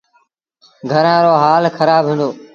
[0.91, 2.29] گھرآݩ رو هآل کرآب هُݩدو۔